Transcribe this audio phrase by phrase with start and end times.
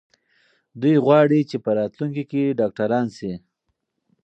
[0.81, 3.31] دوی غواړي چې په راتلونکي کې ډاکټران سي.